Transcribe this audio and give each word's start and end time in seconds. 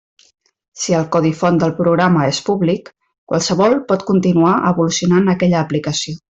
Si 0.83 0.95
el 0.99 1.03
codi 1.15 1.31
font 1.41 1.59
del 1.63 1.73
programa 1.81 2.23
és 2.31 2.39
públic, 2.49 2.91
qualsevol 3.33 3.79
pot 3.93 4.07
continuar 4.11 4.57
evolucionant 4.75 5.33
aquella 5.37 5.65
aplicació. 5.65 6.21